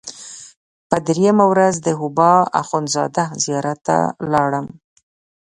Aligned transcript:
په 0.89 0.97
درېیمه 1.07 1.45
ورځ 1.51 1.75
د 1.81 1.87
حبوا 1.99 2.33
اخندزاده 2.61 3.25
زیارت 3.43 3.79
ته 3.87 3.97
لاړم. 4.31 4.67